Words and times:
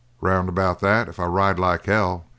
"Round 0.19 0.49
about 0.49 0.79
that, 0.79 1.07
if 1.07 1.19
I 1.19 1.27
ride 1.27 1.59
like 1.59 1.85
hell. 1.85 2.25